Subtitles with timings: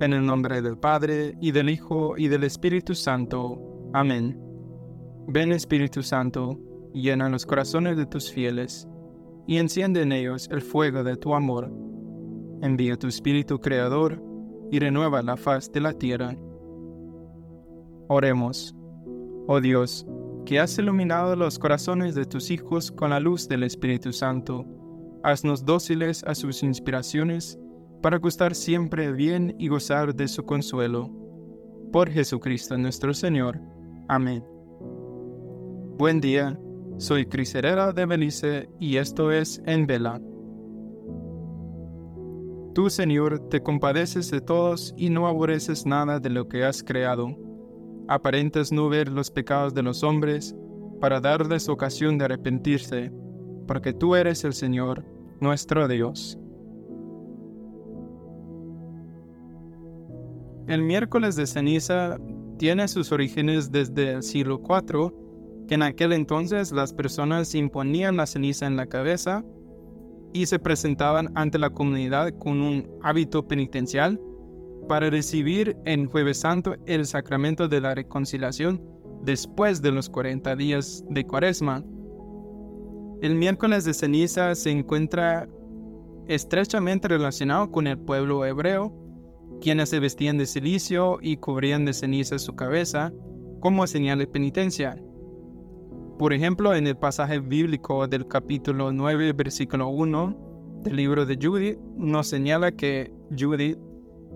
[0.00, 3.90] En el nombre del Padre, y del Hijo, y del Espíritu Santo.
[3.92, 4.40] Amén.
[5.26, 6.56] Ven Espíritu Santo,
[6.94, 8.88] llena los corazones de tus fieles,
[9.48, 11.72] y enciende en ellos el fuego de tu amor.
[12.62, 14.22] Envía tu Espíritu Creador,
[14.70, 16.36] y renueva la faz de la tierra.
[18.08, 18.76] Oremos.
[19.48, 20.06] Oh Dios,
[20.46, 24.64] que has iluminado los corazones de tus hijos con la luz del Espíritu Santo,
[25.24, 27.58] haznos dóciles a sus inspiraciones,
[28.02, 31.10] para gustar siempre bien y gozar de su consuelo.
[31.92, 33.60] Por Jesucristo nuestro Señor.
[34.08, 34.44] Amén.
[35.98, 36.58] Buen día,
[36.98, 40.20] soy Cris de Belice y esto es En Vela.
[42.74, 47.36] Tú, Señor, te compadeces de todos y no aborreces nada de lo que has creado.
[48.06, 50.54] Aparentas no ver los pecados de los hombres
[51.00, 53.12] para darles ocasión de arrepentirse,
[53.66, 55.04] porque tú eres el Señor,
[55.40, 56.38] nuestro Dios.
[60.68, 62.18] El miércoles de ceniza
[62.58, 65.14] tiene sus orígenes desde el siglo IV,
[65.66, 69.42] que en aquel entonces las personas imponían la ceniza en la cabeza
[70.34, 74.20] y se presentaban ante la comunidad con un hábito penitencial
[74.90, 78.82] para recibir en Jueves Santo el sacramento de la reconciliación
[79.22, 81.82] después de los 40 días de Cuaresma.
[83.22, 85.48] El miércoles de ceniza se encuentra
[86.26, 89.07] estrechamente relacionado con el pueblo hebreo,
[89.60, 93.12] quienes se vestían de silicio y cubrían de ceniza su cabeza
[93.60, 94.96] como señal de penitencia.
[96.18, 101.78] Por ejemplo, en el pasaje bíblico del capítulo 9, versículo 1 del libro de Judith,
[101.96, 103.78] nos señala que Judith,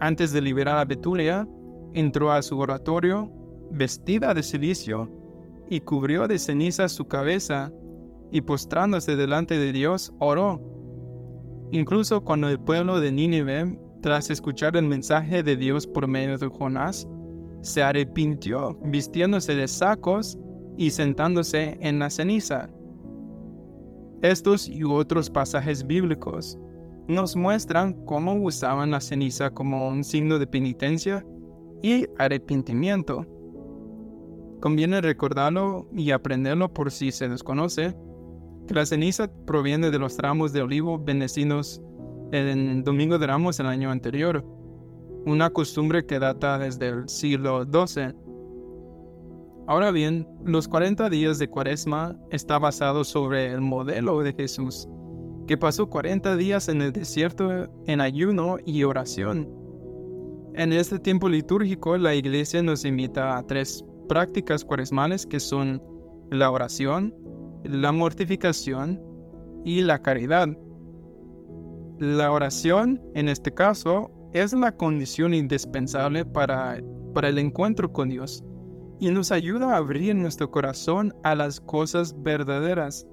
[0.00, 1.46] antes de liberar a Betulia,
[1.92, 3.30] entró a su oratorio
[3.70, 5.10] vestida de silicio
[5.68, 7.72] y cubrió de ceniza su cabeza
[8.30, 10.60] y postrándose delante de Dios oró.
[11.72, 16.46] Incluso cuando el pueblo de Nínive tras escuchar el mensaje de Dios por medio de
[16.46, 17.08] Jonás,
[17.60, 20.38] se arrepintió vistiéndose de sacos
[20.76, 22.70] y sentándose en la ceniza.
[24.22, 26.56] Estos y otros pasajes bíblicos
[27.08, 31.26] nos muestran cómo usaban la ceniza como un signo de penitencia
[31.82, 33.26] y arrepentimiento.
[34.60, 37.96] Conviene recordarlo y aprenderlo por si se desconoce,
[38.68, 41.82] que la ceniza proviene de los tramos de olivo bendecidos
[42.32, 44.44] en Domingo de Ramos el año anterior,
[45.26, 48.14] una costumbre que data desde el siglo XII.
[49.66, 54.88] Ahora bien, los 40 días de Cuaresma está basado sobre el modelo de Jesús,
[55.48, 59.48] que pasó 40 días en el desierto en ayuno y oración.
[60.54, 65.82] En este tiempo litúrgico, la Iglesia nos invita a tres prácticas cuaresmales que son
[66.30, 67.14] la oración,
[67.64, 69.02] la mortificación
[69.64, 70.48] y la caridad.
[71.98, 76.78] La oración, en este caso, es la condición indispensable para,
[77.14, 78.44] para el encuentro con Dios
[78.98, 83.06] y nos ayuda a abrir nuestro corazón a las cosas verdaderas,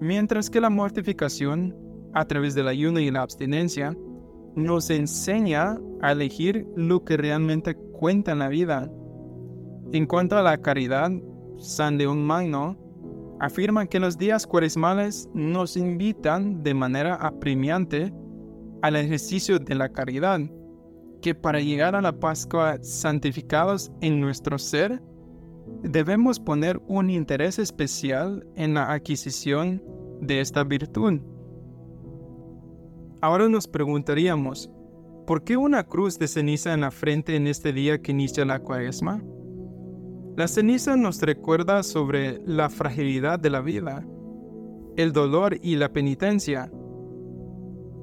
[0.00, 1.74] mientras que la mortificación,
[2.14, 3.96] a través del ayuno y la abstinencia,
[4.54, 8.90] nos enseña a elegir lo que realmente cuenta en la vida.
[9.92, 11.10] En cuanto a la caridad,
[11.58, 12.76] San León Magno
[13.40, 18.12] afirma que los días cuaresmales nos invitan de manera apremiante
[18.82, 20.40] al ejercicio de la caridad,
[21.22, 25.02] que para llegar a la Pascua santificados en nuestro ser,
[25.82, 29.82] debemos poner un interés especial en la adquisición
[30.20, 31.20] de esta virtud.
[33.20, 34.70] Ahora nos preguntaríamos,
[35.26, 38.60] ¿por qué una cruz de ceniza en la frente en este día que inicia la
[38.60, 39.22] cuaresma?
[40.38, 44.06] La ceniza nos recuerda sobre la fragilidad de la vida,
[44.96, 46.70] el dolor y la penitencia.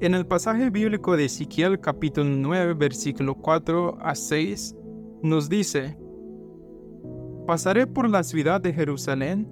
[0.00, 4.74] En el pasaje bíblico de Ezequiel capítulo 9 versículo 4 a 6
[5.22, 5.98] nos dice,
[7.46, 9.46] Pasaré por la ciudad de Jerusalén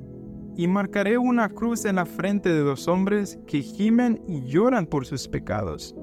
[0.57, 5.05] y marcaré una cruz en la frente de los hombres que gimen y lloran por
[5.05, 5.95] sus pecados.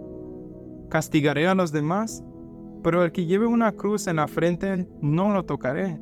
[0.91, 2.23] Castigaré a los demás,
[2.83, 5.99] pero el que lleve una cruz en la frente no lo tocaré.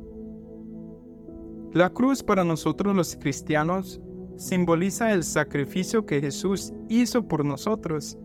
[1.72, 4.00] La cruz para nosotros los cristianos
[4.36, 8.18] simboliza el sacrificio que Jesús hizo por nosotros.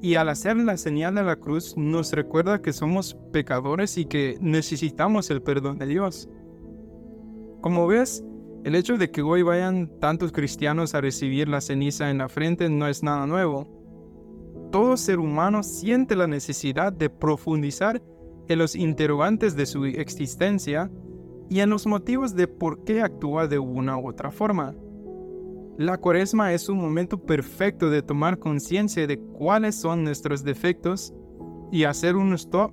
[0.00, 4.36] Y al hacer la señal de la cruz nos recuerda que somos pecadores y que
[4.40, 6.28] necesitamos el perdón de Dios.
[7.60, 8.24] Como ves,
[8.64, 12.68] el hecho de que hoy vayan tantos cristianos a recibir la ceniza en la frente
[12.68, 13.68] no es nada nuevo.
[14.72, 18.02] Todo ser humano siente la necesidad de profundizar
[18.48, 20.90] en los interrogantes de su existencia
[21.48, 24.74] y en los motivos de por qué actúa de una u otra forma.
[25.78, 31.14] La cuaresma es un momento perfecto de tomar conciencia de cuáles son nuestros defectos
[31.70, 32.72] y hacer un stop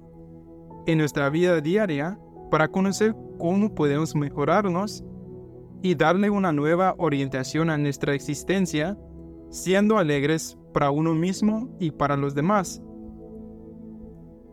[0.85, 2.19] en nuestra vida diaria
[2.51, 5.03] para conocer cómo podemos mejorarnos
[5.81, 8.97] y darle una nueva orientación a nuestra existencia,
[9.49, 12.81] siendo alegres para uno mismo y para los demás.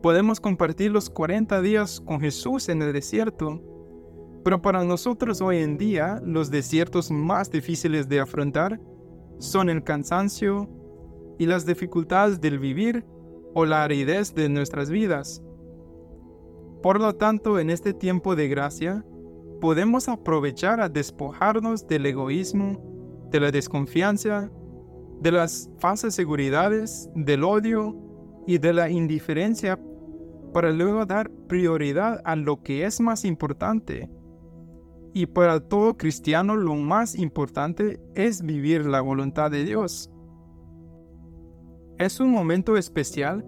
[0.03, 3.61] Podemos compartir los 40 días con Jesús en el desierto,
[4.47, 8.81] pero para nosotros hoy en día los desiertos más difíciles de afrontar
[9.41, 10.71] son el cansancio
[11.37, 13.05] y las dificultades del vivir
[13.55, 15.43] o la aridez de nuestras vidas.
[16.81, 19.05] Por lo tanto, en este tiempo de gracia,
[19.61, 24.49] podemos aprovechar a despojarnos del egoísmo, de la desconfianza,
[25.23, 27.97] de las falsas seguridades, del odio
[28.47, 29.77] y de la indiferencia
[30.55, 34.09] para luego dar prioridad a lo que es más importante.
[35.17, 40.11] Y para todo cristiano lo más importante es vivir la voluntad de Dios.
[41.97, 43.43] Es un momento especial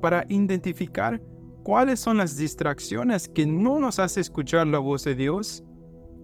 [0.00, 1.20] para identificar
[1.64, 5.64] cuáles son las distracciones que no nos hacen escuchar la voz de Dios,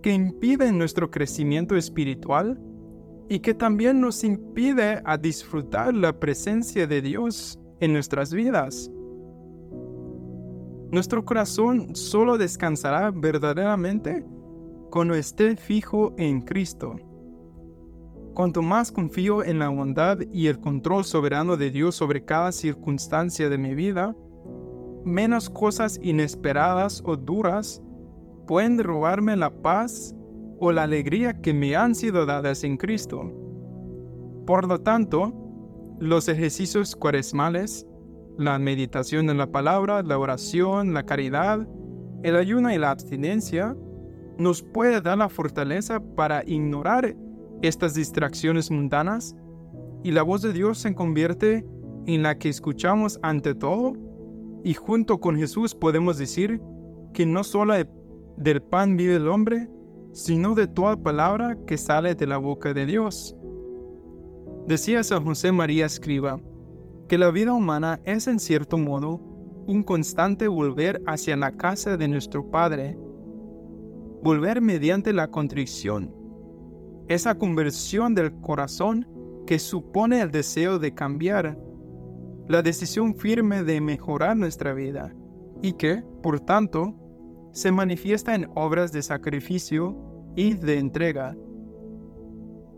[0.01, 2.63] que impiden nuestro crecimiento espiritual
[3.29, 8.93] y que también nos impide a disfrutar la presencia de Dios en nuestras vidas.
[10.93, 14.25] Nuestro corazón solo descansará verdaderamente
[14.95, 16.95] cuando esté fijo en Cristo.
[18.33, 23.49] Cuanto más confío en la bondad y el control soberano de Dios sobre cada circunstancia
[23.49, 24.15] de mi vida,
[25.05, 27.83] menos cosas inesperadas o duras
[28.47, 30.15] pueden robarme la paz
[30.61, 33.33] o la alegría que me han sido dadas en Cristo.
[34.47, 35.35] Por lo tanto,
[35.99, 37.85] los ejercicios cuaresmales,
[38.39, 41.67] la meditación en la palabra, la oración, la caridad,
[42.23, 43.77] el ayuno y la abstinencia,
[44.39, 47.17] nos puede dar la fortaleza para ignorar
[47.63, 49.37] estas distracciones mundanas
[50.03, 51.65] y la voz de Dios se convierte
[52.07, 53.95] en la que escuchamos ante todo
[54.63, 56.61] y junto con Jesús podemos decir
[57.13, 57.75] que no solo
[58.37, 59.69] del pan vive el hombre,
[60.13, 63.37] sino de toda palabra que sale de la boca de Dios.
[64.67, 66.41] Decía San José María Escriba
[67.09, 69.21] que la vida humana es en cierto modo
[69.67, 72.99] un constante volver hacia la casa de nuestro Padre,
[74.25, 76.11] volver mediante la contrición,
[77.09, 79.07] esa conversión del corazón
[79.47, 81.59] que supone el deseo de cambiar
[82.49, 85.15] la decisión firme de mejorar nuestra vida
[85.61, 86.95] y que, por tanto,
[87.53, 89.95] se manifiesta en obras de sacrificio
[90.35, 91.37] y de entrega.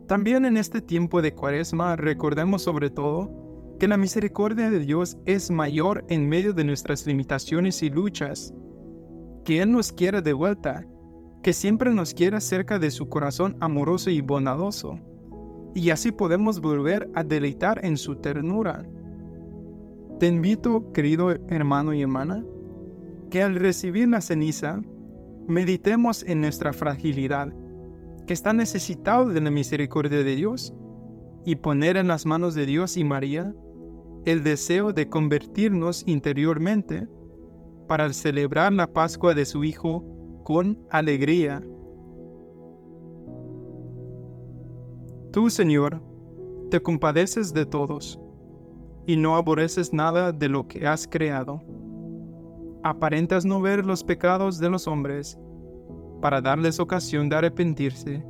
[0.09, 5.53] También en este tiempo de cuaresma recordemos sobre todo que la misericordia de Dios es
[5.53, 8.53] mayor en medio de nuestras limitaciones y luchas,
[9.45, 10.85] que Él nos quiere de vuelta,
[11.47, 14.99] que siempre nos quiere cerca de su corazón amoroso y bondadoso,
[15.77, 18.85] y así podemos volver a deleitar en su ternura.
[20.19, 22.45] Te invito, querido hermano y hermana,
[23.31, 24.83] que al recibir la ceniza,
[25.47, 27.55] meditemos en nuestra fragilidad,
[28.27, 30.75] que está necesitado de la misericordia de Dios,
[31.45, 33.55] y poner en las manos de Dios y María
[34.25, 37.07] el deseo de convertirnos interiormente
[37.87, 40.16] para celebrar la Pascua de su Hijo
[40.47, 41.61] con alegría.
[45.33, 46.01] Tú, Señor,
[46.71, 48.21] te compadeces de todos
[49.09, 51.61] y no aborreces nada de lo que has creado.
[52.85, 55.37] Aparentas no ver los pecados de los hombres
[56.23, 58.25] para darles ocasión de arrepentirse,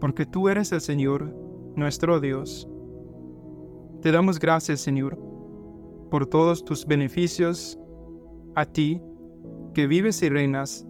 [0.00, 1.36] porque tú eres el Señor,
[1.76, 2.66] nuestro Dios.
[4.00, 5.18] Te damos gracias, Señor,
[6.10, 7.78] por todos tus beneficios,
[8.54, 9.02] a ti,
[9.74, 10.86] que vives y reinas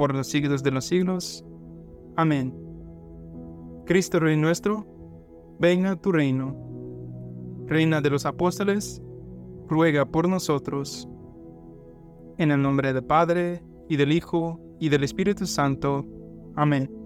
[0.00, 1.44] por los siglos de los siglos.
[2.16, 2.54] Amén.
[3.84, 4.86] Cristo Rey nuestro,
[5.58, 6.56] venga tu reino
[7.66, 9.02] Reina de los Apóstoles,
[9.68, 11.06] ruega por nosotros.
[12.38, 16.06] En el nombre del Padre, y del Hijo, y del Espíritu Santo.
[16.56, 16.99] Amén.